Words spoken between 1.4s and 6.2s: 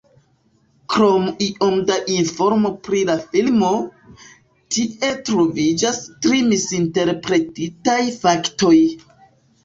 iom da informo pri la filmo, tie troviĝas